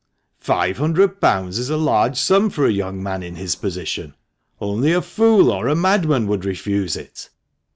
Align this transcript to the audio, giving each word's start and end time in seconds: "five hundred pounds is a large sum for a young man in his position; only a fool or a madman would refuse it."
"five 0.39 0.77
hundred 0.79 1.21
pounds 1.21 1.59
is 1.59 1.69
a 1.69 1.77
large 1.77 2.17
sum 2.17 2.49
for 2.49 2.65
a 2.65 2.71
young 2.71 3.03
man 3.03 3.21
in 3.21 3.35
his 3.35 3.55
position; 3.55 4.15
only 4.59 4.91
a 4.91 4.99
fool 4.99 5.51
or 5.51 5.67
a 5.67 5.75
madman 5.75 6.25
would 6.25 6.43
refuse 6.43 6.95
it." 6.95 7.29